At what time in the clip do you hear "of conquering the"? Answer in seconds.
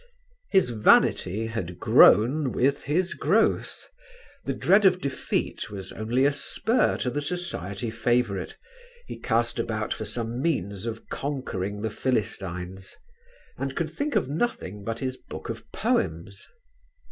10.87-11.91